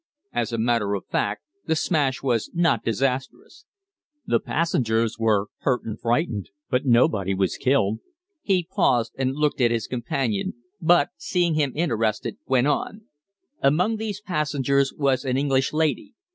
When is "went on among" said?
12.47-13.97